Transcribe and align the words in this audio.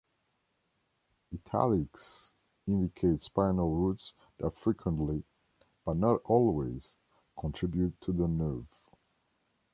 "Italics" 1.31 2.33
indicate 2.65 3.21
spinal 3.21 3.69
roots 3.69 4.13
that 4.39 4.57
frequently, 4.57 5.23
but 5.85 5.95
not 5.95 6.21
always, 6.25 6.97
contribute 7.39 8.01
to 8.01 8.11
the 8.11 8.27
nerve. 8.27 8.65